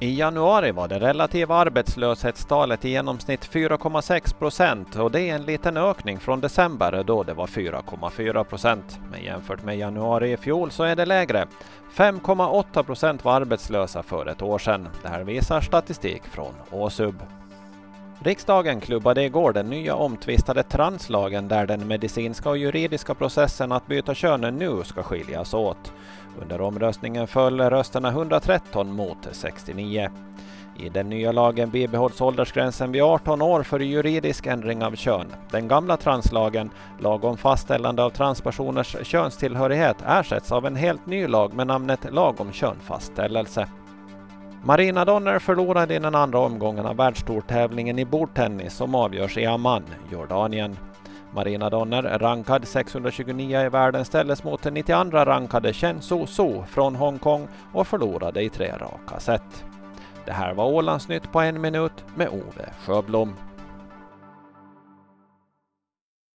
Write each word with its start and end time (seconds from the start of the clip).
I 0.00 0.18
januari 0.18 0.72
var 0.72 0.88
det 0.88 0.98
relativa 0.98 1.54
arbetslöshetstalet 1.54 2.84
i 2.84 2.88
genomsnitt 2.88 3.50
4,6 3.50 4.34
procent 4.34 4.96
och 4.96 5.10
det 5.10 5.20
är 5.20 5.34
en 5.34 5.42
liten 5.42 5.76
ökning 5.76 6.18
från 6.18 6.40
december 6.40 7.04
då 7.06 7.22
det 7.22 7.34
var 7.34 7.46
4,4 7.46 8.44
procent. 8.44 9.00
Men 9.10 9.22
jämfört 9.22 9.64
med 9.64 9.78
januari 9.78 10.32
i 10.32 10.36
fjol 10.36 10.70
så 10.70 10.82
är 10.84 10.96
det 10.96 11.06
lägre. 11.06 11.46
5,8 11.94 12.82
procent 12.82 13.24
var 13.24 13.34
arbetslösa 13.34 14.02
för 14.02 14.26
ett 14.26 14.42
år 14.42 14.58
sedan. 14.58 14.88
Det 15.02 15.08
här 15.08 15.24
visar 15.24 15.60
statistik 15.60 16.22
från 16.24 16.54
Åsub. 16.70 17.22
Riksdagen 18.20 18.80
klubbade 18.80 19.24
igår 19.24 19.52
den 19.52 19.70
nya 19.70 19.94
omtvistade 19.94 20.62
translagen 20.62 21.48
där 21.48 21.66
den 21.66 21.88
medicinska 21.88 22.50
och 22.50 22.58
juridiska 22.58 23.14
processen 23.14 23.72
att 23.72 23.86
byta 23.86 24.14
kön 24.14 24.40
nu 24.40 24.84
ska 24.84 25.02
skiljas 25.02 25.54
åt. 25.54 25.92
Under 26.42 26.60
omröstningen 26.60 27.26
föll 27.26 27.60
rösterna 27.60 28.08
113 28.08 28.92
mot 28.92 29.28
69. 29.32 30.10
I 30.76 30.88
den 30.88 31.08
nya 31.08 31.32
lagen 31.32 31.70
bibehålls 31.70 32.20
åldersgränsen 32.20 32.92
vid 32.92 33.02
18 33.02 33.42
år 33.42 33.62
för 33.62 33.80
juridisk 33.80 34.46
ändring 34.46 34.84
av 34.84 34.96
kön. 34.96 35.32
Den 35.50 35.68
gamla 35.68 35.96
translagen, 35.96 36.70
lag 37.00 37.24
om 37.24 37.36
fastställande 37.36 38.02
av 38.02 38.10
transpersoners 38.10 38.96
könstillhörighet, 39.02 39.96
ersätts 40.06 40.52
av 40.52 40.66
en 40.66 40.76
helt 40.76 41.06
ny 41.06 41.26
lag 41.26 41.54
med 41.54 41.66
namnet 41.66 42.12
lag 42.12 42.40
om 42.40 42.52
könfastställelse. 42.52 43.68
Marina 44.68 45.04
Donner 45.04 45.38
förlorade 45.38 45.94
i 45.94 45.98
den 45.98 46.14
andra 46.14 46.38
omgången 46.38 46.86
av 46.86 46.96
världstourtävlingen 46.96 47.98
i 47.98 48.04
bordtennis 48.04 48.74
som 48.74 48.94
avgörs 48.94 49.38
i 49.38 49.46
Amman, 49.46 49.82
Jordanien. 50.12 50.76
Marina 51.34 51.70
Donner, 51.70 52.02
rankad 52.02 52.68
629 52.68 53.60
i 53.60 53.68
världen, 53.68 54.04
ställdes 54.04 54.44
mot 54.44 54.62
den 54.62 54.74
92 54.74 55.24
rankade 55.24 55.72
Chen 55.72 56.02
Su 56.02 56.26
Su 56.26 56.62
från 56.62 56.96
Hongkong 56.96 57.48
och 57.72 57.86
förlorade 57.86 58.42
i 58.42 58.48
tre 58.48 58.72
raka 58.72 59.20
set. 59.20 59.64
Det 60.24 60.32
här 60.32 60.54
var 60.54 60.64
Ålandsnytt 60.64 61.32
på 61.32 61.40
en 61.40 61.60
minut 61.60 62.04
med 62.14 62.28
Ove 62.28 62.68
Sjöblom. 62.86 63.34